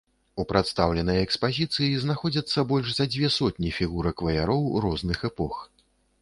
[0.43, 5.63] У прадстаўленай экспазіцыі знаходзяцца больш за дзве сотні фігурак ваяроў розных эпох.